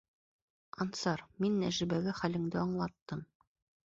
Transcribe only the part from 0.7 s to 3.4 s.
Ансар, мин Нәжибәгә хәлеңде аңлаттым.